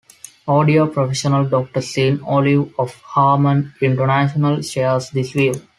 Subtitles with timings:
[0.47, 5.53] Audio professional Doctor Sean Olive of Harman International shares this view.